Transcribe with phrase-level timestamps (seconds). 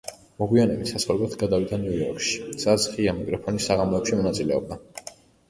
[0.43, 4.83] მოგვიანებით საცხოვრებლად გადავიდა ნიუ-იორკში, სადაც ღია მიკროფონის საღამოებში მონაწილეობდა.